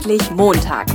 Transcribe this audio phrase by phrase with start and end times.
[0.00, 0.86] Endlich Montag.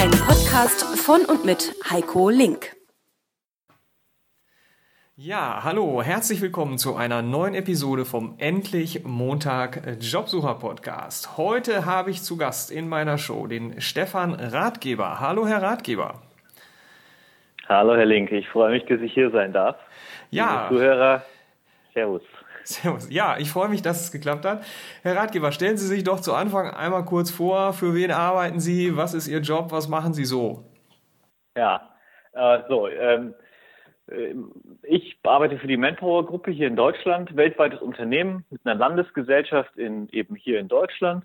[0.00, 2.74] Ein Podcast von und mit Heiko Link.
[5.14, 11.36] Ja, hallo, herzlich willkommen zu einer neuen Episode vom Endlich Montag Jobsucher Podcast.
[11.36, 15.20] Heute habe ich zu Gast in meiner Show den Stefan Ratgeber.
[15.20, 16.20] Hallo, Herr Ratgeber.
[17.68, 18.32] Hallo, Herr Link.
[18.32, 19.76] Ich freue mich, dass ich hier sein darf.
[20.30, 20.64] Ja.
[20.64, 21.22] Liebe Zuhörer,
[21.94, 22.22] Servus.
[22.64, 23.10] Servus.
[23.10, 24.64] Ja, ich freue mich, dass es geklappt hat.
[25.02, 27.72] Herr Ratgeber, stellen Sie sich doch zu Anfang einmal kurz vor.
[27.72, 28.96] Für wen arbeiten Sie?
[28.96, 29.72] Was ist Ihr Job?
[29.72, 30.64] Was machen Sie so?
[31.56, 31.90] Ja,
[32.32, 33.34] äh, so, ähm,
[34.10, 34.34] äh,
[34.84, 40.34] ich arbeite für die Manpower-Gruppe hier in Deutschland, weltweites Unternehmen mit einer Landesgesellschaft in, eben
[40.34, 41.24] hier in Deutschland.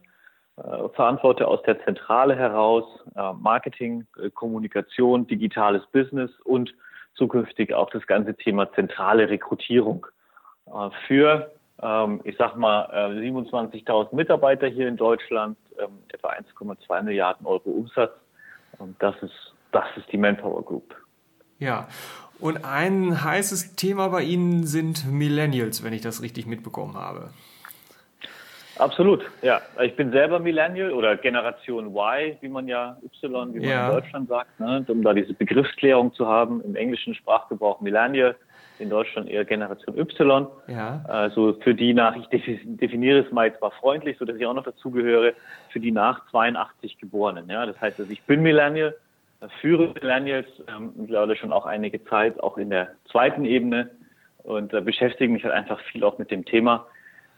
[0.57, 2.83] Äh, verantworte aus der Zentrale heraus
[3.15, 6.73] äh, Marketing, äh, Kommunikation, digitales Business und
[7.13, 10.07] zukünftig auch das ganze Thema zentrale Rekrutierung
[11.07, 11.51] für,
[11.81, 18.11] ähm, ich sag mal, 27.000 Mitarbeiter hier in Deutschland, ähm, etwa 1,2 Milliarden Euro Umsatz.
[18.77, 20.95] Und das ist, das ist die Manpower Group.
[21.59, 21.87] Ja,
[22.39, 27.29] und ein heißes Thema bei Ihnen sind Millennials, wenn ich das richtig mitbekommen habe.
[28.77, 29.59] Absolut, ja.
[29.81, 33.87] Ich bin selber Millennial oder Generation Y, wie man ja Y, wie man ja.
[33.87, 34.85] in Deutschland sagt, ne?
[34.87, 36.61] um da diese Begriffsklärung zu haben.
[36.61, 38.35] Im englischen Sprachgebrauch Millennial,
[38.79, 40.47] in Deutschland eher Generation Y.
[40.67, 41.03] Ja.
[41.07, 44.53] Also für die nach, ich definiere es mal jetzt mal freundlich, so dass ich auch
[44.53, 45.33] noch dazugehöre,
[45.69, 47.49] für die nach 82 Geborenen.
[47.49, 47.65] Ja?
[47.65, 48.95] Das heißt, also ich bin Millennial,
[49.61, 53.91] führe Millennials ähm, mittlerweile schon auch einige Zeit, auch in der zweiten Ebene
[54.43, 56.87] und äh, beschäftige mich halt einfach viel auch mit dem Thema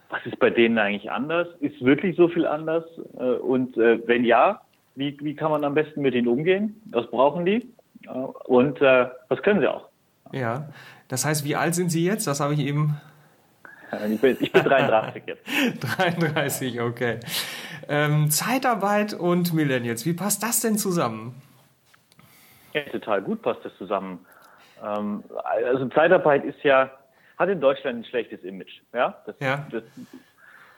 [0.10, 1.48] was ist bei denen eigentlich anders?
[1.60, 2.84] Ist wirklich so viel anders?
[3.18, 4.62] Äh, und äh, wenn ja,
[4.96, 6.82] wie, wie kann man am besten mit ihnen umgehen?
[6.92, 7.68] Was brauchen die?
[8.06, 9.89] Äh, und was können sie auch?
[10.32, 10.70] Ja,
[11.08, 12.28] das heißt, wie alt sind Sie jetzt?
[12.28, 13.00] Das habe ich eben.
[14.08, 15.44] Ich bin, ich bin 33 jetzt.
[15.98, 17.20] 33, okay.
[17.88, 21.42] Ähm, Zeitarbeit und Millennials, wie passt das denn zusammen?
[22.74, 24.26] Ja, total gut passt das zusammen.
[24.84, 26.92] Ähm, also Zeitarbeit ist ja
[27.40, 28.82] hat in Deutschland ein schlechtes Image.
[28.94, 29.66] Ja, das, ja.
[29.72, 29.84] Das,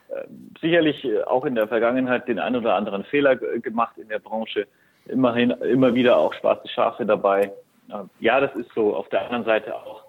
[0.09, 0.27] äh,
[0.61, 4.67] sicherlich auch in der Vergangenheit den einen oder anderen Fehler gemacht in der Branche.
[5.07, 7.51] Immerhin immer wieder auch schwarze Schafe dabei.
[7.89, 8.95] Äh, ja, das ist so.
[8.95, 10.05] Auf der anderen Seite auch,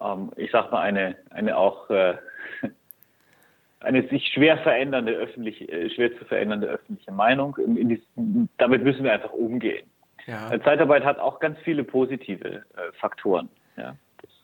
[0.00, 2.16] ähm, ich sag mal, eine, eine auch äh,
[3.80, 7.56] eine sich schwer verändernde öffentliche, äh, schwer zu verändernde öffentliche Meinung.
[7.58, 9.88] Diesen, damit müssen wir einfach umgehen.
[10.26, 10.58] Ja.
[10.62, 13.48] Zeitarbeit hat auch ganz viele positive äh, Faktoren.
[13.76, 13.94] Ja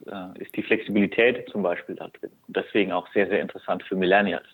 [0.07, 2.31] äh, ist die Flexibilität zum Beispiel da drin.
[2.47, 4.47] Und deswegen auch sehr, sehr interessant für Millennials.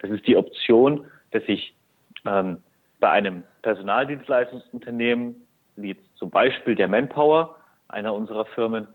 [0.00, 1.74] Das ist die Option, dass ich
[2.26, 2.58] ähm,
[3.00, 7.56] bei einem Personaldienstleistungsunternehmen, wie jetzt zum Beispiel der Manpower,
[7.92, 8.88] einer unserer Firmen,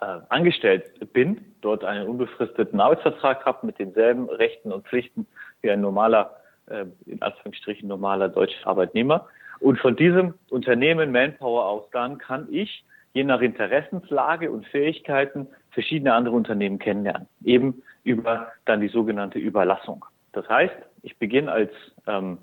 [0.00, 5.26] äh, angestellt bin, dort einen unbefristeten Arbeitsvertrag habe mit denselben Rechten und Pflichten
[5.62, 6.36] wie ein normaler,
[6.66, 9.28] äh, in Anführungsstrichen normaler deutscher Arbeitnehmer.
[9.60, 16.14] Und von diesem Unternehmen Manpower aus dann kann ich je nach Interessenslage und Fähigkeiten verschiedene
[16.14, 17.28] andere Unternehmen kennenlernen.
[17.44, 20.04] Eben über dann die sogenannte Überlassung.
[20.32, 21.70] Das heißt, ich beginne als
[22.06, 22.38] ähm,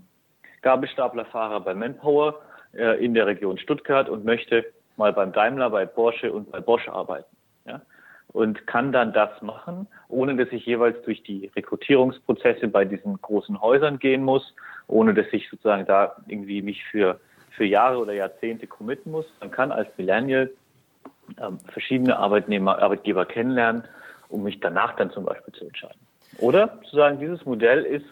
[0.61, 2.41] Gabelstaplerfahrer bei Manpower
[2.73, 4.65] äh, in der Region Stuttgart und möchte
[5.01, 7.35] mal beim Daimler, bei Porsche und bei Bosch arbeiten.
[7.65, 7.81] Ja?
[8.31, 13.59] Und kann dann das machen, ohne dass ich jeweils durch die Rekrutierungsprozesse bei diesen großen
[13.59, 14.55] Häusern gehen muss,
[14.87, 17.19] ohne dass ich sozusagen da irgendwie mich für,
[17.51, 19.25] für Jahre oder Jahrzehnte committen muss.
[19.41, 20.49] Man kann als Millennial
[21.41, 23.83] ähm, verschiedene Arbeitnehmer, Arbeitgeber kennenlernen,
[24.29, 25.99] um mich danach dann zum Beispiel zu entscheiden.
[26.37, 28.05] Oder zu sagen, dieses Modell ist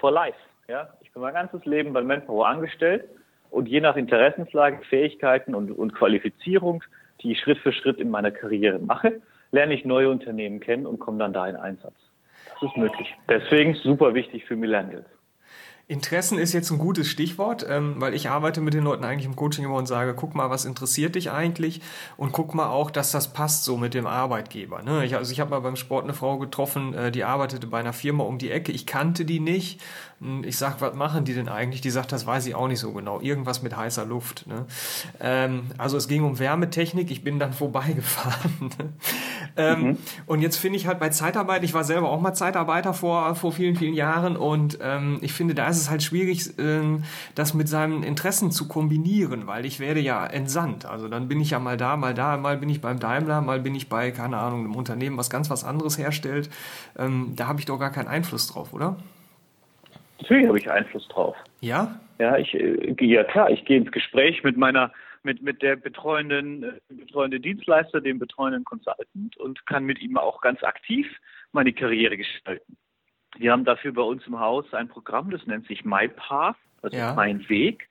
[0.00, 0.38] for life.
[0.66, 0.88] Ja?
[1.00, 3.04] Ich bin mein ganzes Leben bei Manpower angestellt
[3.54, 6.82] und je nach Interessenslage, Fähigkeiten und, und Qualifizierung,
[7.22, 9.20] die ich Schritt für Schritt in meiner Karriere mache,
[9.52, 11.94] lerne ich neue Unternehmen kennen und komme dann da in Einsatz.
[12.60, 13.14] Das ist möglich.
[13.28, 15.06] Deswegen super wichtig für Millennials.
[15.86, 19.36] Interessen ist jetzt ein gutes Stichwort, ähm, weil ich arbeite mit den Leuten eigentlich im
[19.36, 21.82] Coaching immer und sage, guck mal, was interessiert dich eigentlich
[22.16, 24.82] und guck mal auch, dass das passt so mit dem Arbeitgeber.
[24.82, 25.04] Ne?
[25.04, 27.92] Ich, also ich habe mal beim Sport eine Frau getroffen, äh, die arbeitete bei einer
[27.92, 28.72] Firma um die Ecke.
[28.72, 29.82] Ich kannte die nicht.
[30.42, 31.82] Ich sag, was machen die denn eigentlich?
[31.82, 33.20] Die sagt, das weiß ich auch nicht so genau.
[33.20, 34.46] Irgendwas mit heißer Luft.
[34.46, 34.64] Ne?
[35.20, 37.10] Ähm, also es ging um Wärmetechnik.
[37.10, 38.70] Ich bin dann vorbeigefahren.
[38.78, 38.92] Ne?
[39.58, 39.98] ähm, mhm.
[40.24, 43.52] Und jetzt finde ich halt bei Zeitarbeit, ich war selber auch mal Zeitarbeiter vor, vor
[43.52, 46.98] vielen, vielen Jahren und ähm, ich finde, da ist es halt schwierig, äh,
[47.34, 50.86] das mit seinen Interessen zu kombinieren, weil ich werde ja entsandt.
[50.86, 53.60] Also dann bin ich ja mal da, mal da, mal bin ich beim Daimler, mal
[53.60, 56.50] bin ich bei, keine Ahnung, einem Unternehmen, was ganz was anderes herstellt.
[56.98, 58.96] Ähm, da habe ich doch gar keinen Einfluss drauf, oder?
[60.20, 61.36] Natürlich habe ich Einfluss drauf.
[61.60, 62.00] Ja?
[62.18, 64.92] Ja, ich, äh, ja klar, ich gehe ins Gespräch mit meiner,
[65.22, 70.40] mit, mit der betreuenden, äh, betreuende Dienstleister, dem betreuenden Consultant und kann mit ihm auch
[70.40, 71.06] ganz aktiv
[71.52, 72.76] meine Karriere gestalten.
[73.36, 77.14] Wir haben dafür bei uns im Haus ein Programm, das nennt sich MyPath, also ja.
[77.14, 77.88] mein Weg.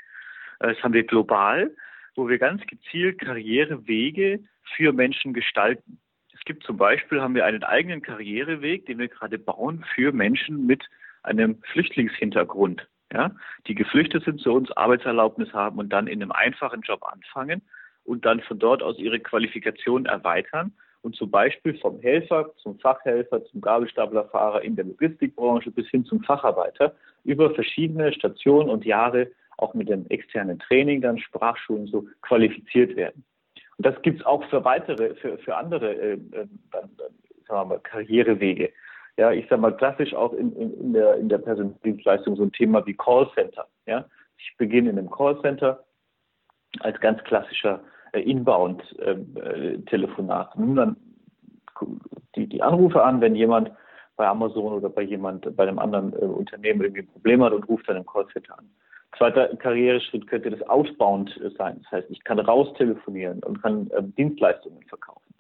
[0.60, 1.72] Äh, das haben wir global,
[2.16, 4.40] wo wir ganz gezielt Karrierewege
[4.76, 6.00] für Menschen gestalten.
[6.34, 10.66] Es gibt zum Beispiel, haben wir einen eigenen Karriereweg, den wir gerade bauen für Menschen
[10.66, 10.84] mit
[11.24, 13.32] einem Flüchtlingshintergrund, ja,
[13.68, 17.62] die geflüchtet sind zu uns, Arbeitserlaubnis haben und dann in einem einfachen Job anfangen
[18.04, 20.74] und dann von dort aus ihre Qualifikation erweitern
[21.04, 26.24] und zum Beispiel vom Helfer zum Fachhelfer, zum Gabelstaplerfahrer in der Logistikbranche bis hin zum
[26.24, 29.28] Facharbeiter über verschiedene Stationen und Jahre
[29.58, 33.24] auch mit dem externen Training, dann Sprachschulen so qualifiziert werden.
[33.78, 36.48] Und das gibt es auch für weitere, für, für andere äh, äh,
[37.48, 38.72] sagen mal, Karrierewege.
[39.18, 42.52] Ja, ich sage mal klassisch auch in, in, in der, in der Personaldienstleistung so ein
[42.52, 43.68] Thema wie Callcenter.
[43.86, 44.06] Ja,
[44.38, 45.84] ich beginne in einem Callcenter
[46.80, 47.82] als ganz klassischer
[48.14, 50.56] äh, Inbound-Telefonat.
[50.56, 50.96] Ähm, äh, Nun dann
[52.36, 53.72] die, die Anrufe an, wenn jemand
[54.16, 57.68] bei Amazon oder bei jemand, bei einem anderen äh, Unternehmen irgendwie ein Problem hat und
[57.68, 58.70] ruft dann im Callcenter an.
[59.18, 61.80] Zweiter Karriereschritt könnte das Outbound sein.
[61.84, 65.34] Das heißt, ich kann raus telefonieren und kann äh, Dienstleistungen verkaufen.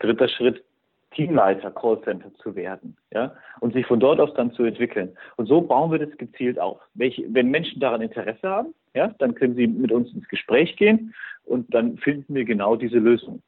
[0.00, 0.64] Dritter Schritt,
[1.12, 5.16] Teamleiter, Callcenter zu werden, ja, und sich von dort aus dann zu entwickeln.
[5.36, 6.80] Und so bauen wir das gezielt auf.
[6.94, 11.14] Welche, wenn Menschen daran Interesse haben, ja, dann können sie mit uns ins Gespräch gehen
[11.44, 13.42] und dann finden wir genau diese Lösung.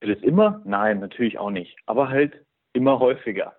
[0.00, 0.62] Wird es immer?
[0.64, 1.76] Nein, natürlich auch nicht.
[1.86, 3.54] Aber halt immer häufiger.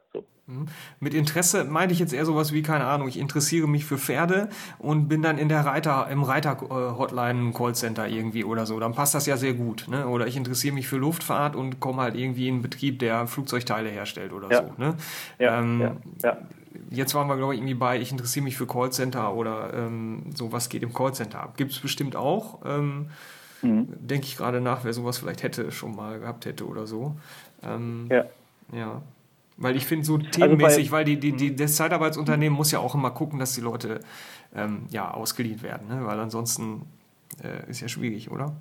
[0.48, 0.68] Mhm.
[1.02, 4.48] Mit Interesse meinte ich jetzt eher sowas wie, keine Ahnung, ich interessiere mich für Pferde
[4.80, 8.80] und bin dann in der Reiter, im Reiter-Hotline-Callcenter irgendwie oder so.
[8.80, 9.88] Dann passt das ja sehr gut.
[9.90, 10.08] Ne?
[10.08, 13.90] Oder ich interessiere mich für Luftfahrt und komme halt irgendwie in einen Betrieb, der Flugzeugteile
[13.90, 14.64] herstellt oder ja.
[14.64, 14.74] so.
[14.78, 14.96] Ne?
[15.38, 16.38] Ja, ähm, ja, ja.
[16.92, 20.54] Jetzt waren wir, glaube ich, irgendwie bei, ich interessiere mich für Callcenter oder ähm, so,
[20.54, 21.58] was geht im Callcenter ab.
[21.58, 22.60] Gibt es bestimmt auch.
[22.66, 23.10] Ähm,
[23.62, 23.88] mhm.
[24.00, 27.18] Denke ich gerade nach, wer sowas vielleicht hätte, schon mal gehabt hätte oder so.
[27.64, 28.26] Ähm, ja.
[28.72, 29.02] Ja.
[29.58, 32.80] Weil ich finde, so also themenmäßig, also weil die, die, die, das Zeitarbeitsunternehmen muss ja
[32.80, 34.00] auch immer gucken, dass die Leute
[34.56, 36.06] ähm, ja, ausgeliehen werden, ne?
[36.06, 36.84] weil ansonsten
[37.44, 38.56] äh, ist ja schwierig, oder?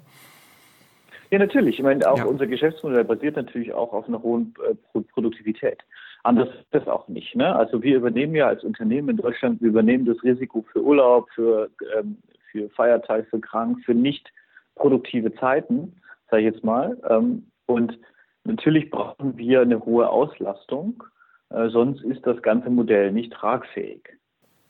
[1.30, 1.78] Ja, natürlich.
[1.78, 2.24] Ich meine, auch ja.
[2.24, 5.82] unser Geschäftsmodell basiert natürlich auch auf einer hohen äh, Produktivität.
[6.22, 7.34] Anders ist das auch nicht.
[7.36, 7.54] Ne?
[7.54, 11.70] Also wir übernehmen ja als Unternehmen in Deutschland, wir übernehmen das Risiko für Urlaub, für,
[11.96, 12.18] ähm,
[12.50, 14.32] für Feiertag, für krank, für nicht
[14.76, 16.00] produktive Zeiten,
[16.30, 16.96] sage ich jetzt mal.
[17.08, 17.98] Ähm, und
[18.46, 21.02] Natürlich brauchen wir eine hohe Auslastung,
[21.50, 24.08] äh, sonst ist das ganze Modell nicht tragfähig.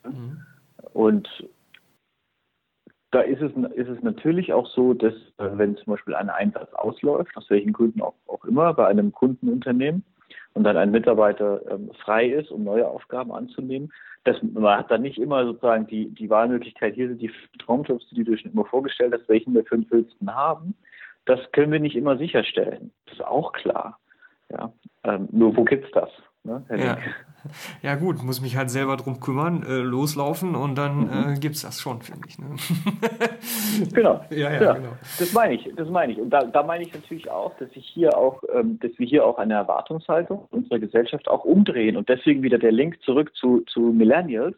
[0.05, 0.43] Mhm.
[0.93, 1.29] Und
[3.11, 6.73] da ist es, ist es natürlich auch so, dass äh, wenn zum Beispiel ein Einsatz
[6.75, 10.05] ausläuft, aus welchen Gründen auch, auch immer, bei einem Kundenunternehmen
[10.55, 13.93] und dann ein Mitarbeiter ähm, frei ist, um neue Aufgaben anzunehmen,
[14.25, 18.25] dass man hat dann nicht immer sozusagen die, die Wahlmöglichkeit, hier sind die Traumjobs, die
[18.25, 20.75] du dir schon immer vorgestellt hast, welchen wir für den Willsten haben,
[21.27, 22.93] das können wir nicht immer sicherstellen.
[23.05, 23.99] Das ist auch klar.
[24.51, 24.73] Ja,
[25.05, 26.09] ähm, nur wo gibt's das?
[26.45, 26.97] Ne, ja.
[27.83, 27.95] ja.
[27.97, 31.35] gut, muss mich halt selber drum kümmern, äh, loslaufen und dann mhm.
[31.35, 32.39] äh, gibt's das schon, finde ich.
[32.39, 32.55] Ne?
[33.93, 34.25] genau.
[34.31, 34.93] Ja, ja, ja, genau.
[35.19, 36.21] Das meine ich, das meine ich.
[36.21, 39.27] Und da, da meine ich natürlich auch, dass ich hier auch, ähm, dass wir hier
[39.27, 43.81] auch eine Erwartungshaltung unserer Gesellschaft auch umdrehen und deswegen wieder der Link zurück zu, zu
[43.81, 44.57] Millennials,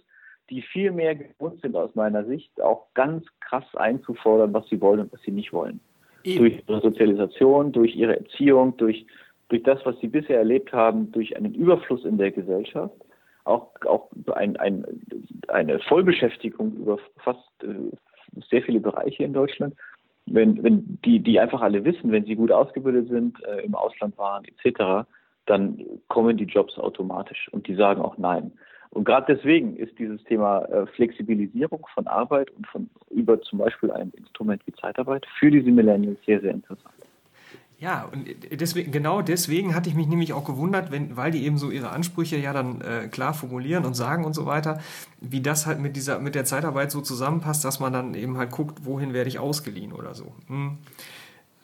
[0.50, 5.00] die viel mehr gewohnt sind aus meiner Sicht, auch ganz krass einzufordern, was sie wollen
[5.00, 5.80] und was sie nicht wollen.
[6.28, 6.44] Eben.
[6.44, 9.06] Durch ihre Sozialisation, durch ihre Erziehung, durch,
[9.48, 12.94] durch das, was sie bisher erlebt haben, durch einen Überfluss in der Gesellschaft,
[13.44, 14.84] auch, auch ein, ein,
[15.48, 17.96] eine Vollbeschäftigung über fast äh,
[18.50, 19.74] sehr viele Bereiche in Deutschland.
[20.26, 24.16] Wenn, wenn die, die einfach alle wissen, wenn sie gut ausgebildet sind, äh, im Ausland
[24.18, 25.08] waren, etc.,
[25.46, 28.52] dann kommen die Jobs automatisch und die sagen auch Nein.
[28.90, 33.90] Und gerade deswegen ist dieses Thema äh, Flexibilisierung von Arbeit und von über zum Beispiel
[33.90, 36.94] ein Instrument wie Zeitarbeit für diese Millennials sehr, sehr interessant.
[37.80, 38.26] Ja, und
[38.60, 41.90] deswegen, genau deswegen hatte ich mich nämlich auch gewundert, wenn, weil die eben so ihre
[41.90, 44.80] Ansprüche ja dann äh, klar formulieren und sagen und so weiter,
[45.20, 48.50] wie das halt mit dieser, mit der Zeitarbeit so zusammenpasst, dass man dann eben halt
[48.50, 50.32] guckt, wohin werde ich ausgeliehen oder so.
[50.48, 50.78] Hm.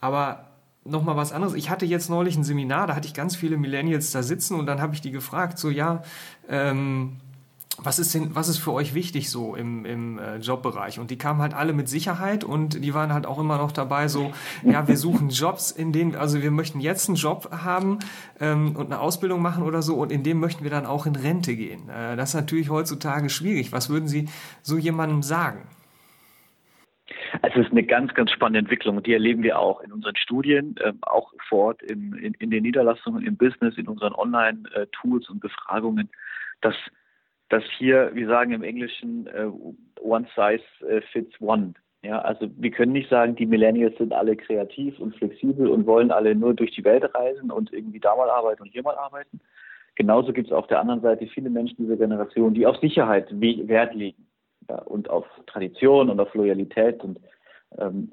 [0.01, 0.54] Aber
[0.85, 1.55] nochmal was anderes.
[1.55, 4.67] Ich hatte jetzt neulich ein Seminar, da hatte ich ganz viele Millennials da sitzen und
[4.67, 6.03] dann habe ich die gefragt, so ja,
[6.49, 7.17] ähm,
[7.79, 11.01] was ist denn, was ist für euch wichtig so im, im äh, Jobbereich?
[11.01, 14.07] Und die kamen halt alle mit Sicherheit und die waren halt auch immer noch dabei,
[14.09, 17.99] so, ja, wir suchen Jobs, in denen, also wir möchten jetzt einen Job haben
[18.41, 21.17] ähm, und eine Ausbildung machen oder so und in dem möchten wir dann auch in
[21.17, 21.89] Rente gehen.
[21.89, 23.73] Äh, das ist natürlich heutzutage schwierig.
[23.73, 24.29] Was würden Sie
[24.63, 25.63] so jemandem sagen?
[27.47, 30.77] Es ist eine ganz, ganz spannende Entwicklung und die erleben wir auch in unseren Studien,
[30.83, 35.41] ähm, auch vor Ort im, in, in den Niederlassungen, im Business, in unseren Online-Tools und
[35.41, 36.09] Befragungen,
[36.63, 36.75] dass,
[37.51, 39.51] dass hier, wir sagen im Englischen, äh,
[40.01, 41.75] one size äh, fits one.
[42.03, 46.11] Ja, also wir können nicht sagen, die Millennials sind alle kreativ und flexibel und wollen
[46.11, 49.41] alle nur durch die Welt reisen und irgendwie da mal arbeiten und hier mal arbeiten.
[49.97, 53.95] genauso gibt es auf der anderen Seite viele Menschen dieser Generation, die auf Sicherheit Wert
[53.95, 54.27] legen
[54.69, 57.21] ja, und auf Tradition und auf Loyalität und
[57.79, 58.11] ähm,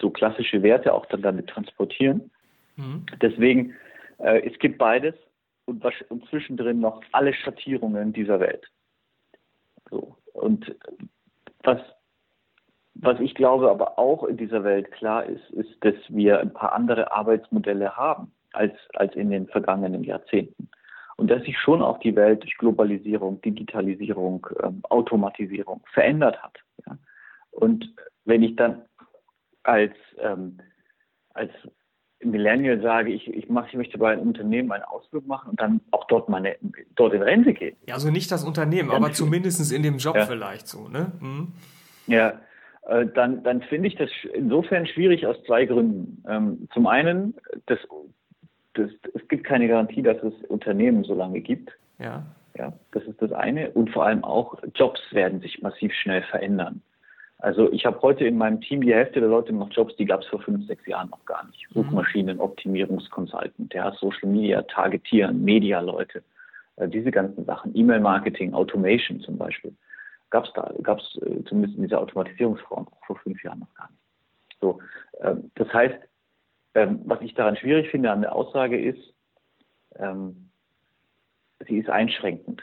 [0.00, 2.30] so klassische Werte auch dann damit transportieren.
[2.76, 3.06] Mhm.
[3.20, 3.74] Deswegen,
[4.18, 5.14] äh, es gibt beides
[5.64, 8.66] und, was, und zwischendrin noch alle Schattierungen dieser Welt.
[9.90, 10.16] So.
[10.32, 10.74] Und
[11.62, 11.80] was,
[12.94, 16.72] was ich glaube aber auch in dieser Welt klar ist, ist, dass wir ein paar
[16.72, 20.63] andere Arbeitsmodelle haben als, als in den vergangenen Jahrzehnten.
[21.24, 26.58] Und dass sich schon auch die Welt durch Globalisierung, Digitalisierung, ähm, Automatisierung verändert hat.
[26.86, 26.98] Ja?
[27.50, 27.94] Und
[28.26, 28.82] wenn ich dann
[29.62, 30.58] als, ähm,
[31.32, 31.50] als
[32.22, 35.80] Millennial sage, ich, ich, mache, ich möchte bei einem Unternehmen einen Ausflug machen und dann
[35.92, 36.56] auch dort meine
[36.94, 37.74] dort in Rente gehen.
[37.88, 40.26] Ja, also nicht das Unternehmen, dann aber zumindest in dem Job ja.
[40.26, 41.10] vielleicht so, ne?
[41.20, 41.54] Mhm.
[42.06, 42.38] Ja,
[42.82, 46.22] äh, dann, dann finde ich das insofern schwierig aus zwei Gründen.
[46.28, 47.78] Ähm, zum einen, das,
[48.74, 51.72] das, es gibt keine Garantie, dass es Unternehmen so lange gibt.
[51.98, 52.24] Ja.
[52.56, 53.70] Ja, das ist das eine.
[53.72, 56.82] Und vor allem auch Jobs werden sich massiv schnell verändern.
[57.38, 60.20] Also ich habe heute in meinem Team die Hälfte der Leute noch Jobs, die gab
[60.22, 61.66] es vor fünf, sechs Jahren noch gar nicht.
[61.70, 61.82] Mhm.
[61.82, 66.22] Suchmaschinenoptimierungskonsultant, ja, Social Media, Targetieren, Media-Leute,
[66.76, 69.74] äh, diese ganzen Sachen, E-Mail-Marketing, Automation zum Beispiel,
[70.30, 73.90] gab es da, gab es äh, zumindest in dieser Automatisierungsform vor fünf Jahren noch gar
[73.90, 74.00] nicht.
[74.60, 74.78] So,
[75.20, 75.98] äh, das heißt,
[76.74, 79.14] ähm, was ich daran schwierig finde an der Aussage ist,
[79.96, 80.50] ähm,
[81.66, 82.62] sie ist einschränkend.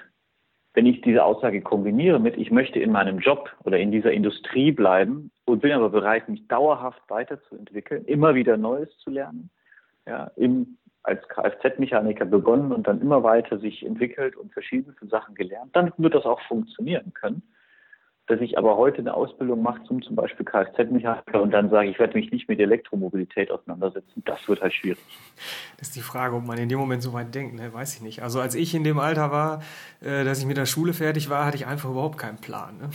[0.73, 4.71] Wenn ich diese Aussage kombiniere mit, ich möchte in meinem Job oder in dieser Industrie
[4.71, 9.49] bleiben und bin aber bereit, mich dauerhaft weiterzuentwickeln, immer wieder Neues zu lernen,
[10.07, 15.75] ja, im, als Kfz-Mechaniker begonnen und dann immer weiter sich entwickelt und verschiedenste Sachen gelernt,
[15.75, 17.43] dann wird das auch funktionieren können
[18.31, 21.99] dass ich aber heute eine Ausbildung mache zum zum Beispiel Kfz-Mechaniker und dann sage, ich
[21.99, 24.99] werde mich nicht mit Elektromobilität auseinandersetzen, das wird halt schwierig.
[25.77, 27.73] Das ist die Frage, ob man in dem Moment so weit denkt, ne?
[27.73, 28.23] weiß ich nicht.
[28.23, 29.61] Also als ich in dem Alter war,
[29.99, 32.77] äh, dass ich mit der Schule fertig war, hatte ich einfach überhaupt keinen Plan.
[32.77, 32.89] Ne?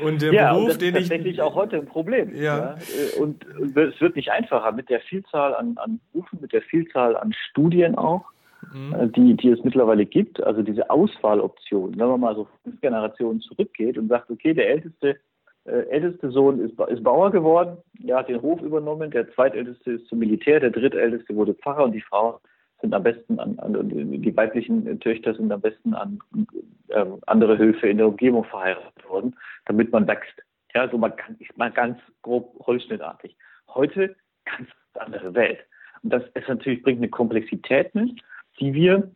[0.04, 2.34] und der ja, Beruf, und das den ist tatsächlich auch heute ein Problem.
[2.34, 2.42] Ja.
[2.42, 2.74] ja.
[2.74, 7.16] Äh, und es wird nicht einfacher mit der Vielzahl an, an Berufen, mit der Vielzahl
[7.16, 8.31] an Studien auch
[8.72, 8.94] mhm.
[8.94, 10.42] Äh, die, die es mittlerweile gibt.
[10.42, 15.16] Also diese Auswahloption, wenn man mal so fünf Generationen zurückgeht und sagt, okay, der älteste,
[15.64, 20.06] äh, älteste Sohn ist, ist Bauer geworden, der hat den Hof übernommen, der zweitälteste ist
[20.06, 22.34] zum Militär, der drittälteste wurde Pfarrer und die Frauen
[22.80, 26.18] sind am besten an, an die weiblichen Töchter sind am besten an
[26.88, 30.42] äh, andere Höfe in der Umgebung verheiratet worden, damit man wächst.
[30.74, 33.36] Ja, so man kann, mal ganz grob holzschnittartig.
[33.68, 35.58] Heute ganz andere Welt.
[36.02, 38.20] Und das ist natürlich, bringt eine Komplexität mit
[38.60, 39.10] die wir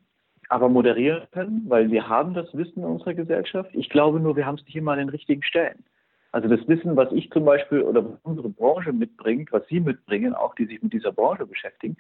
[0.48, 3.70] aber moderieren können, weil wir haben das Wissen in unserer Gesellschaft.
[3.72, 5.84] Ich glaube nur, wir haben es nicht immer an den richtigen Stellen.
[6.32, 10.54] Also das Wissen, was ich zum Beispiel oder unsere Branche mitbringt, was Sie mitbringen, auch
[10.54, 11.96] die sich mit dieser Branche beschäftigen,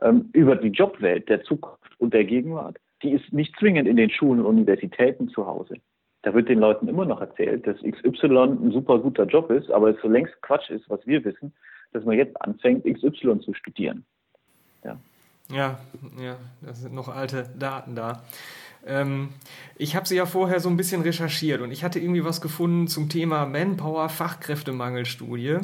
[0.00, 4.10] ähm, über die Jobwelt der Zukunft und der Gegenwart, die ist nicht zwingend in den
[4.10, 5.74] Schulen und Universitäten zu Hause.
[6.22, 9.90] Da wird den Leuten immer noch erzählt, dass XY ein super guter Job ist, aber
[9.90, 11.52] es so längst Quatsch ist, was wir wissen,
[11.92, 14.04] dass man jetzt anfängt, XY zu studieren.
[15.50, 15.78] Ja.
[16.20, 18.22] Ja, das sind noch alte Daten da.
[18.86, 19.30] Ähm,
[19.76, 22.88] ich habe sie ja vorher so ein bisschen recherchiert und ich hatte irgendwie was gefunden
[22.88, 25.58] zum Thema Manpower Fachkräftemangelstudie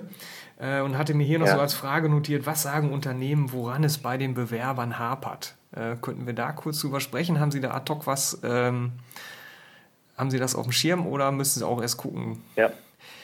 [0.59, 1.55] äh, und hatte mir hier noch ja.
[1.55, 5.55] so als Frage notiert, was sagen Unternehmen, woran es bei den Bewerbern hapert?
[5.73, 7.41] Äh, könnten wir da kurz drüber sprechen?
[7.41, 8.93] Haben Sie da ad hoc was, ähm,
[10.19, 12.43] haben Sie das auf dem Schirm oder müssen Sie auch erst gucken?
[12.57, 12.71] Ja,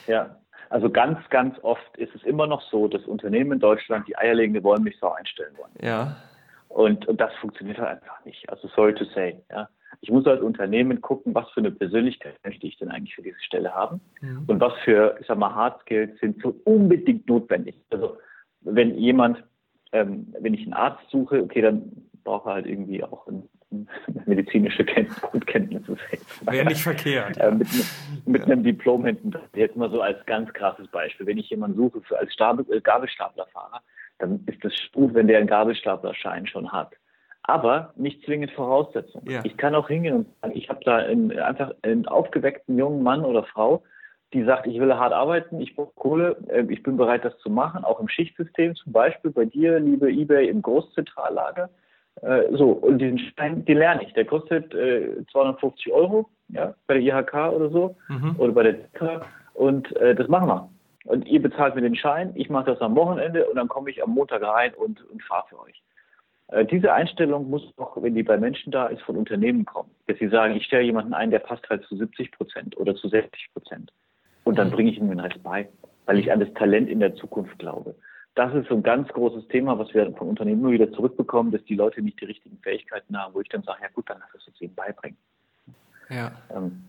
[0.06, 0.36] ja.
[0.70, 4.62] Also ganz, ganz oft ist es immer noch so, dass Unternehmen in Deutschland die eierlegende
[4.64, 5.72] Wollmilchsau einstellen wollen.
[5.82, 6.16] Ja.
[6.72, 8.48] Und, und das funktioniert halt einfach nicht.
[8.48, 9.36] Also sorry to say.
[9.50, 9.68] Ja.
[10.00, 13.40] Ich muss als Unternehmen gucken, was für eine Persönlichkeit möchte ich denn eigentlich für diese
[13.42, 14.44] Stelle haben mhm.
[14.46, 17.76] und was für, ich sag mal, Hard Skills sind so unbedingt notwendig.
[17.90, 18.16] Also
[18.62, 19.44] wenn jemand,
[19.92, 23.48] ähm, wenn ich einen Arzt suche, okay, dann braucht er halt irgendwie auch ein,
[24.26, 25.96] medizinische Grundkenntnisse.
[26.42, 27.36] Wäre nicht verkehrt.
[27.36, 27.48] Ja.
[27.48, 27.68] Äh, mit,
[28.26, 28.52] mit ja.
[28.52, 29.32] einem Diplom hinten.
[29.54, 31.26] Jetzt mal so als ganz krasses Beispiel.
[31.26, 33.80] Wenn ich jemanden suche für als äh, Gabelstaplerfahrer,
[34.18, 36.92] dann ist es gut, wenn der einen Gabelstaplerschein schon hat.
[37.44, 39.22] Aber nicht zwingend Voraussetzung.
[39.28, 39.40] Ja.
[39.44, 43.24] Ich kann auch hingehen und sagen, ich habe da einen, einfach einen aufgeweckten jungen Mann
[43.24, 43.82] oder Frau,
[44.32, 47.50] die sagt, ich will hart arbeiten, ich brauche Kohle, äh, ich bin bereit, das zu
[47.50, 51.68] machen, auch im Schichtsystem, zum Beispiel bei dir, liebe eBay, im Großzentrallager.
[52.22, 54.12] Äh, so, und diesen Schein, den lerne ich.
[54.14, 58.36] Der kostet 250 äh, Euro, ja, bei der IHK oder so, mhm.
[58.38, 59.26] oder bei der DK.
[59.54, 60.70] Und das machen wir.
[61.04, 64.02] Und ihr bezahlt mir den Schein, ich mache das am Wochenende und dann komme ich
[64.02, 65.82] am Montag rein und, und fahre für euch.
[66.48, 69.90] Äh, diese Einstellung muss auch, wenn die bei Menschen da ist, von Unternehmen kommen.
[70.06, 73.08] Dass sie sagen, ich stelle jemanden ein, der passt halt zu 70 Prozent oder zu
[73.08, 73.92] 60 Prozent.
[74.44, 74.72] Und dann mhm.
[74.72, 75.68] bringe ich ihm den Rest bei,
[76.06, 77.94] weil ich an das Talent in der Zukunft glaube.
[78.34, 81.64] das ist so ein ganz großes Thema, was wir vom Unternehmen immer wieder zurückbekommen, dass
[81.64, 84.40] die Leute nicht die richtigen Fähigkeiten haben, wo ich dann sage, ja gut, dann lass
[84.40, 85.18] es uns ihnen beibringen.
[86.08, 86.32] Ja.
[86.54, 86.84] Ähm,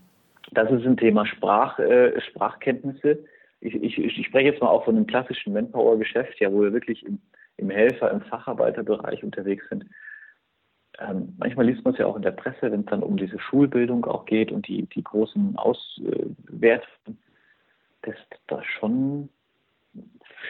[0.52, 3.24] das ist ein Thema Sprach, äh, Sprachkenntnisse.
[3.64, 7.04] Ich, ich, ich spreche jetzt mal auch von einem klassischen Manpower-Geschäft, ja, wo wir wirklich
[7.04, 7.18] im,
[7.56, 9.86] im Helfer-, im Facharbeiterbereich unterwegs sind.
[10.98, 13.38] Ähm, manchmal liest man es ja auch in der Presse, wenn es dann um diese
[13.38, 17.18] Schulbildung auch geht und die, die großen Auswertungen,
[18.02, 18.16] dass
[18.46, 19.30] da schon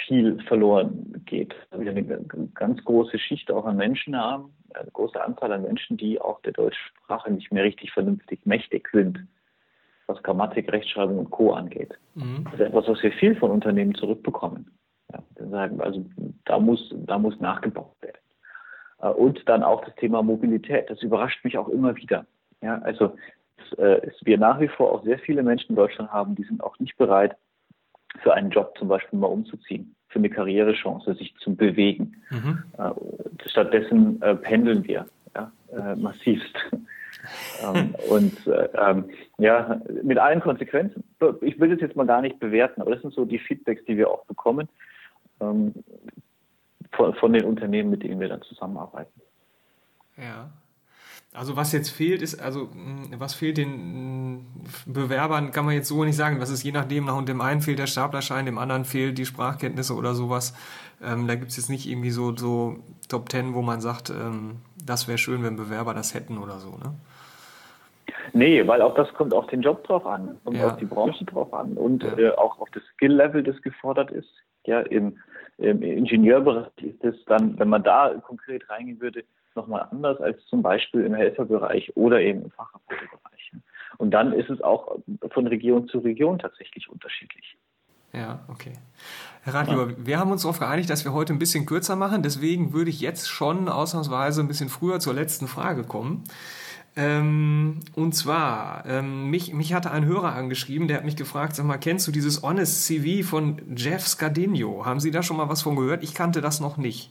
[0.06, 1.54] viel verloren geht.
[1.70, 6.20] Wir eine ganz große Schicht auch an Menschen haben, eine große Anzahl an Menschen, die
[6.20, 9.24] auch der Deutschsprache nicht mehr richtig vernünftig mächtig sind,
[10.06, 11.52] was Grammatik, Rechtschreibung und Co.
[11.52, 11.94] angeht.
[12.14, 12.44] Mhm.
[12.44, 14.70] Das ist etwas, was wir viel von Unternehmen zurückbekommen.
[15.12, 15.20] Ja,
[15.50, 16.04] sagen, also
[16.44, 18.18] da muss, da muss nachgebaut werden.
[19.00, 20.90] Äh, und dann auch das Thema Mobilität.
[20.90, 22.26] Das überrascht mich auch immer wieder.
[22.62, 23.16] Ja, also
[23.56, 26.62] es, äh, wir nach wie vor auch sehr viele Menschen in Deutschland haben, die sind
[26.62, 27.36] auch nicht bereit,
[28.22, 32.22] für einen Job zum Beispiel mal umzuziehen, für eine Karrierechance, sich zu bewegen.
[32.30, 32.62] Mhm.
[32.78, 35.50] Äh, stattdessen äh, pendeln wir ja,
[35.96, 36.54] massivst.
[37.62, 41.04] Ähm, und äh, ähm, ja, mit allen Konsequenzen.
[41.40, 43.96] Ich will das jetzt mal gar nicht bewerten, aber das sind so die Feedbacks, die
[43.96, 44.68] wir auch bekommen
[45.40, 45.74] ähm,
[46.92, 49.20] von, von den Unternehmen, mit denen wir dann zusammenarbeiten.
[50.16, 50.50] Ja.
[51.36, 52.68] Also was jetzt fehlt, ist, also
[53.18, 54.46] was fehlt den
[54.86, 56.40] Bewerbern, kann man jetzt so nicht sagen.
[56.40, 59.26] Was ist je nachdem, nach und dem einen fehlt der Staplerschein, dem anderen fehlt die
[59.26, 60.54] Sprachkenntnisse oder sowas.
[61.02, 62.76] Ähm, da gibt es jetzt nicht irgendwie so, so
[63.08, 66.70] Top Ten, wo man sagt, ähm, das wäre schön, wenn Bewerber das hätten oder so,
[66.70, 66.94] ne?
[68.32, 70.68] Nee, weil auch das kommt auf den Job drauf an, kommt ja.
[70.68, 72.18] auf die Branche drauf an und ja.
[72.18, 74.28] äh, auch auf das Skill-Level, das gefordert ist.
[74.66, 75.18] Ja, im,
[75.58, 79.24] im Ingenieurbereich ist es dann, wenn man da konkret reingehen würde,
[79.54, 83.52] nochmal anders als zum Beispiel im Helferbereich oder eben im Facharbeiterbereich.
[83.98, 84.98] Und dann ist es auch
[85.30, 87.56] von Region zu Region tatsächlich unterschiedlich.
[88.14, 88.72] Ja, okay.
[89.42, 89.96] Herr Ratgeber, ja.
[89.98, 92.22] wir haben uns darauf geeinigt, dass wir heute ein bisschen kürzer machen.
[92.22, 96.24] Deswegen würde ich jetzt schon ausnahmsweise ein bisschen früher zur letzten Frage kommen.
[96.96, 101.66] Ähm, und zwar, ähm, mich, mich hatte ein Hörer angeschrieben, der hat mich gefragt, sag
[101.66, 104.86] mal, kennst du dieses Honest CV von Jeff Scardino?
[104.86, 106.04] Haben Sie da schon mal was von gehört?
[106.04, 107.10] Ich kannte das noch nicht.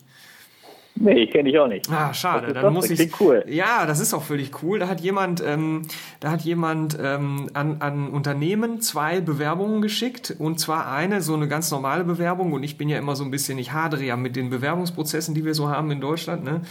[0.95, 1.89] Nee, kenne ich auch nicht.
[1.89, 2.53] Ah, schade.
[2.53, 3.19] Dann muss ich.
[3.19, 3.43] Cool.
[3.47, 4.79] Ja, das ist auch völlig cool.
[4.79, 5.83] Da hat jemand, ähm,
[6.19, 11.47] da hat jemand ähm, an, an Unternehmen zwei Bewerbungen geschickt und zwar eine so eine
[11.47, 14.35] ganz normale Bewerbung und ich bin ja immer so ein bisschen, ich hadere ja mit
[14.35, 16.43] den Bewerbungsprozessen, die wir so haben in Deutschland.
[16.43, 16.61] Ne?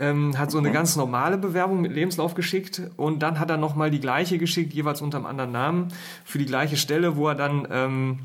[0.00, 0.74] Ähm, hat so eine mhm.
[0.74, 4.72] ganz normale Bewerbung mit Lebenslauf geschickt und dann hat er noch mal die gleiche geschickt,
[4.72, 5.88] jeweils unter einem anderen Namen
[6.24, 8.18] für die gleiche Stelle, wo er dann ähm,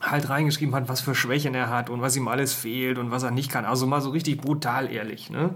[0.00, 3.22] halt reingeschrieben hat, was für Schwächen er hat und was ihm alles fehlt und was
[3.22, 3.64] er nicht kann.
[3.64, 5.30] Also mal so richtig brutal ehrlich.
[5.30, 5.50] Ne?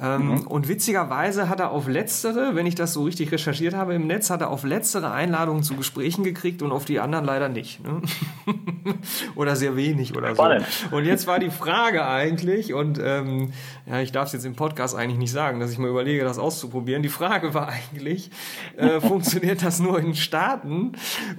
[0.00, 0.46] Ähm, mhm.
[0.46, 4.30] Und witzigerweise hat er auf letztere, wenn ich das so richtig recherchiert habe im Netz,
[4.30, 7.82] hat er auf letztere Einladungen zu Gesprächen gekriegt und auf die anderen leider nicht.
[7.84, 8.02] Ne?
[9.34, 10.66] oder sehr wenig oder Spannend.
[10.90, 10.96] so.
[10.96, 13.52] Und jetzt war die Frage eigentlich, und ähm,
[13.86, 16.38] ja, ich darf es jetzt im Podcast eigentlich nicht sagen, dass ich mal überlege, das
[16.38, 17.02] auszuprobieren.
[17.02, 18.30] Die Frage war eigentlich,
[18.76, 20.92] äh, funktioniert das nur in Staaten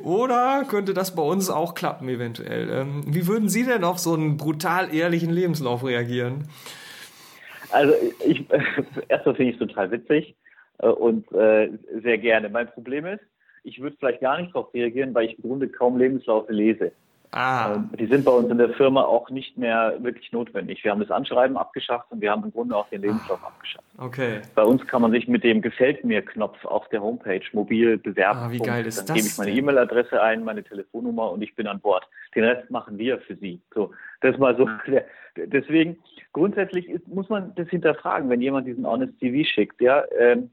[0.04, 2.69] oder könnte das bei uns auch klappen eventuell?
[2.69, 6.50] Ähm, wie würden Sie denn auf so einen brutal ehrlichen Lebenslauf reagieren?
[7.72, 7.94] Also
[8.26, 8.46] ich
[9.10, 10.36] erstmal finde ich es total witzig
[10.80, 11.70] äh, und äh,
[12.02, 12.50] sehr gerne.
[12.50, 13.24] Mein Problem ist,
[13.64, 16.92] ich würde vielleicht gar nicht darauf reagieren, weil ich im Grunde kaum Lebenslaufe lese.
[17.32, 17.76] Ah.
[17.76, 20.84] Ähm, die sind bei uns in der Firma auch nicht mehr wirklich notwendig.
[20.84, 23.48] Wir haben das Anschreiben abgeschafft und wir haben im Grunde auch den Lebenslauf ah.
[23.48, 23.86] abgeschafft.
[23.98, 24.42] Okay.
[24.56, 28.40] Bei uns kann man sich mit dem Gefällt mir Knopf auf der Homepage mobil bewerben.
[28.40, 29.16] Ah, wie geil ist Dann das?
[29.16, 32.08] gebe ich meine E-Mail-Adresse ein, meine Telefonnummer und ich bin an Bord.
[32.34, 33.62] Den Rest machen wir für Sie.
[33.76, 34.68] So, das mal so.
[35.36, 35.98] Deswegen
[36.34, 39.82] grundsätzlich ist, muss man das hinterfragen, wenn jemand diesen Honest CV schickt.
[39.82, 40.50] Ja, ähm,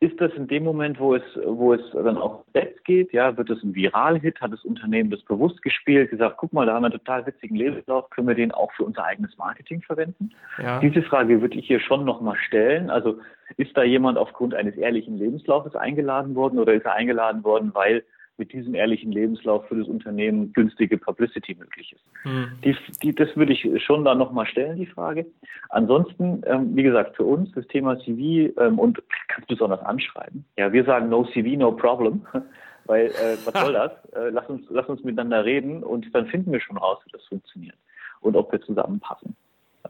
[0.00, 3.50] ist das in dem Moment, wo es, wo es dann auch Netz geht, ja, wird
[3.50, 6.86] es ein Viral-Hit, hat das Unternehmen das bewusst gespielt, gesagt, guck mal, da haben wir
[6.86, 10.30] einen total witzigen Lebenslauf, können wir den auch für unser eigenes Marketing verwenden?
[10.62, 10.78] Ja.
[10.78, 12.90] Diese Frage würde ich hier schon nochmal stellen.
[12.90, 13.18] Also
[13.56, 18.04] ist da jemand aufgrund eines ehrlichen Lebenslaufes eingeladen worden oder ist er eingeladen worden, weil
[18.38, 22.04] mit diesem ehrlichen Lebenslauf für das Unternehmen günstige Publicity möglich ist.
[22.24, 22.52] Mhm.
[22.64, 25.26] Die, die, das würde ich schon da nochmal stellen, die Frage.
[25.70, 30.44] Ansonsten, ähm, wie gesagt, für uns das Thema CV ähm, und ganz besonders anschreiben.
[30.56, 32.22] Ja, wir sagen no CV, no problem,
[32.86, 33.92] weil äh, was soll das?
[34.12, 37.24] Äh, lass, uns, lass uns miteinander reden und dann finden wir schon raus, wie das
[37.26, 37.76] funktioniert
[38.20, 39.36] und ob wir zusammenpassen.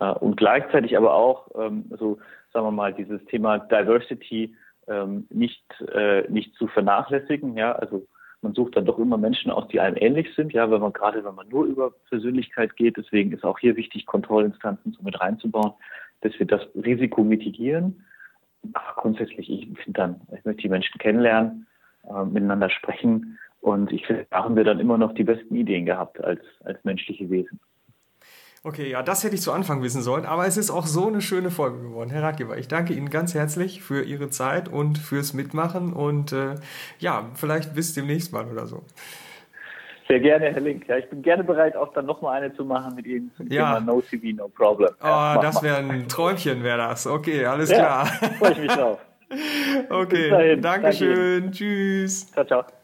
[0.01, 2.19] Äh, und gleichzeitig aber auch, ähm, so
[2.53, 4.55] sagen wir mal, dieses Thema Diversity
[4.89, 7.57] ähm, nicht, äh, nicht zu vernachlässigen.
[7.57, 8.07] Ja, also
[8.43, 11.25] man sucht dann doch immer Menschen aus, die einem ähnlich sind, ja, wenn man gerade,
[11.25, 15.73] wenn man nur über Persönlichkeit geht, deswegen ist auch hier wichtig, Kontrollinstanzen so mit reinzubauen,
[16.21, 18.05] dass wir das Risiko mitigieren.
[18.73, 21.67] Aber grundsätzlich, ich finde dann, ich möchte die Menschen kennenlernen,
[22.09, 25.87] äh, miteinander sprechen und ich finde, da haben wir dann immer noch die besten Ideen
[25.87, 27.59] gehabt als, als menschliche Wesen.
[28.69, 31.23] Okay, ja, das hätte ich zu Anfang wissen sollen, aber es ist auch so eine
[31.23, 32.11] schöne Folge geworden.
[32.11, 36.57] Herr Ratgeber, ich danke Ihnen ganz herzlich für Ihre Zeit und fürs Mitmachen und äh,
[36.99, 38.83] ja, vielleicht bis demnächst mal oder so.
[40.07, 40.87] Sehr gerne, Herr Link.
[40.87, 43.79] Ja, ich bin gerne bereit, auch dann nochmal eine zu machen mit Ihnen zum ja.
[43.79, 44.91] Thema No TV, No Problem.
[45.03, 47.07] Ja, oh, das wäre ein Träumchen, wäre das.
[47.07, 48.05] Okay, alles klar.
[48.39, 48.99] Freue ich mich drauf.
[49.91, 51.43] Okay, Dankeschön.
[51.43, 52.33] Danke Tschüss.
[52.33, 52.78] Ciao, ciao.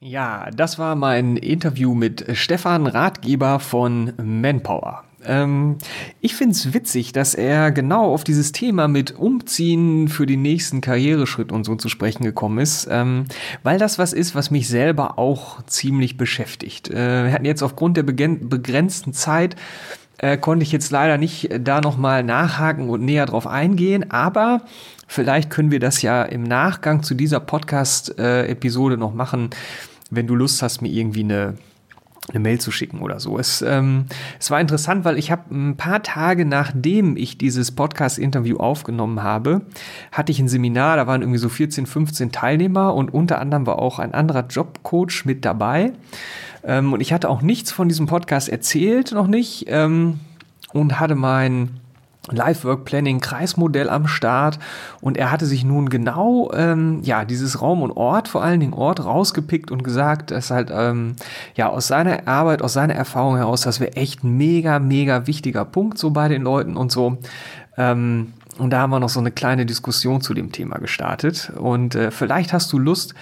[0.00, 5.02] Ja, das war mein Interview mit Stefan Ratgeber von Manpower.
[5.24, 5.78] Ähm,
[6.20, 10.80] ich finde es witzig, dass er genau auf dieses Thema mit Umziehen für den nächsten
[10.80, 13.24] Karriereschritt und so zu sprechen gekommen ist, ähm,
[13.64, 16.90] weil das was ist, was mich selber auch ziemlich beschäftigt.
[16.90, 19.56] Äh, wir hatten jetzt aufgrund der begrenzten Zeit
[20.18, 24.62] äh, konnte ich jetzt leider nicht da nochmal nachhaken und näher drauf eingehen, aber
[25.06, 29.50] vielleicht können wir das ja im Nachgang zu dieser Podcast-Episode noch machen,
[30.10, 31.54] wenn du Lust hast, mir irgendwie eine,
[32.30, 33.38] eine Mail zu schicken oder so.
[33.38, 34.06] Es, ähm,
[34.38, 39.62] es war interessant, weil ich habe ein paar Tage nachdem ich dieses Podcast-Interview aufgenommen habe,
[40.12, 43.78] hatte ich ein Seminar, da waren irgendwie so 14, 15 Teilnehmer und unter anderem war
[43.78, 45.92] auch ein anderer Jobcoach mit dabei.
[46.64, 50.20] Ähm, und ich hatte auch nichts von diesem Podcast erzählt, noch nicht, ähm,
[50.72, 51.80] und hatte mein
[52.30, 54.58] Live Work Planning Kreismodell am Start.
[55.00, 58.74] Und er hatte sich nun genau ähm, ja dieses Raum und Ort vor allen Dingen
[58.74, 61.16] Ort rausgepickt und gesagt, dass halt ähm,
[61.54, 65.98] ja aus seiner Arbeit aus seiner Erfahrung heraus, das wäre echt mega mega wichtiger Punkt
[65.98, 67.18] so bei den Leuten und so.
[67.76, 71.52] Ähm, und da haben wir noch so eine kleine Diskussion zu dem Thema gestartet.
[71.56, 73.14] Und äh, vielleicht hast du Lust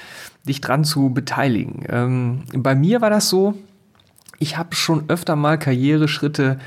[0.48, 1.84] dich dran zu beteiligen.
[1.88, 3.54] Ähm, bei mir war das so,
[4.38, 6.58] ich habe schon öfter mal Karriereschritte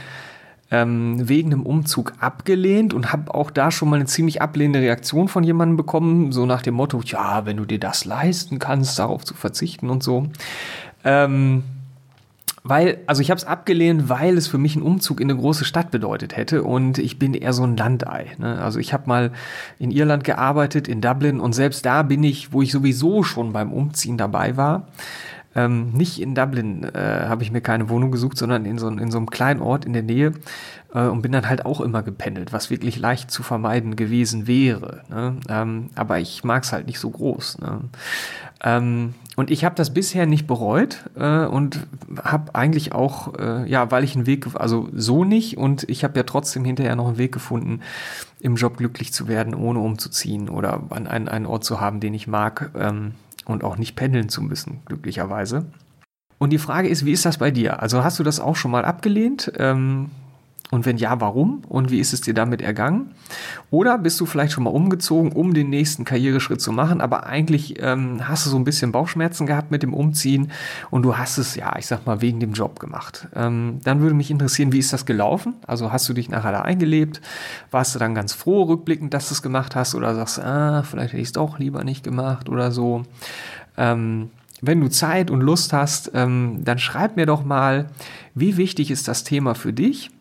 [0.71, 5.27] ähm, wegen einem Umzug abgelehnt und habe auch da schon mal eine ziemlich ablehnende Reaktion
[5.27, 9.23] von jemandem bekommen, so nach dem Motto, ja, wenn du dir das leisten kannst, darauf
[9.23, 10.27] zu verzichten und so.
[11.03, 11.63] Ähm,
[12.63, 15.65] weil, also ich habe es abgelehnt, weil es für mich einen Umzug in eine große
[15.65, 18.27] Stadt bedeutet hätte und ich bin eher so ein Landei.
[18.37, 18.61] Ne?
[18.61, 19.31] Also ich habe mal
[19.79, 23.71] in Irland gearbeitet, in Dublin und selbst da bin ich, wo ich sowieso schon beim
[23.71, 24.87] Umziehen dabei war,
[25.55, 29.09] ähm, nicht in Dublin äh, habe ich mir keine Wohnung gesucht, sondern in so, in
[29.09, 30.33] so einem kleinen Ort in der Nähe
[30.93, 35.01] äh, und bin dann halt auch immer gependelt, was wirklich leicht zu vermeiden gewesen wäre.
[35.09, 35.37] Ne?
[35.49, 37.59] Ähm, aber ich mag es halt nicht so groß.
[37.59, 37.81] Ne?
[38.63, 41.87] Ähm, und ich habe das bisher nicht bereut äh, und
[42.23, 46.17] habe eigentlich auch, äh, ja, weil ich einen Weg, also so nicht und ich habe
[46.17, 47.79] ja trotzdem hinterher noch einen Weg gefunden,
[48.39, 52.13] im Job glücklich zu werden, ohne umzuziehen oder an einen, einen Ort zu haben, den
[52.13, 52.71] ich mag.
[52.77, 53.13] Ähm,
[53.49, 55.65] und auch nicht pendeln zu müssen, glücklicherweise.
[56.37, 57.81] Und die Frage ist, wie ist das bei dir?
[57.81, 59.51] Also hast du das auch schon mal abgelehnt?
[59.57, 60.09] Ähm,
[60.71, 61.63] und wenn ja, warum?
[61.67, 63.15] Und wie ist es dir damit ergangen?
[63.71, 67.81] Oder bist du vielleicht schon mal umgezogen, um den nächsten Karriereschritt zu machen, aber eigentlich
[67.81, 70.51] ähm, hast du so ein bisschen Bauchschmerzen gehabt mit dem Umziehen
[70.91, 73.27] und du hast es, ja, ich sag mal, wegen dem Job gemacht.
[73.35, 75.55] Ähm, dann würde mich interessieren, wie ist das gelaufen?
[75.65, 77.19] Also hast du dich nachher da eingelebt?
[77.71, 79.95] Warst du dann ganz froh rückblickend, dass du es gemacht hast?
[79.95, 83.03] Oder sagst, ah, vielleicht hätte ich es doch lieber nicht gemacht oder so?
[83.75, 84.29] Ähm,
[84.61, 87.87] wenn du Zeit und Lust hast, ähm, dann schreib mir doch mal,
[88.35, 90.11] wie wichtig ist das Thema für dich?